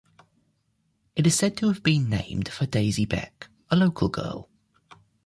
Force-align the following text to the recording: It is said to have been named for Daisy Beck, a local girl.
It 1.15 1.27
is 1.27 1.35
said 1.35 1.55
to 1.57 1.67
have 1.67 1.83
been 1.83 2.09
named 2.09 2.49
for 2.49 2.65
Daisy 2.65 3.05
Beck, 3.05 3.49
a 3.69 3.75
local 3.75 4.09
girl. 4.09 4.49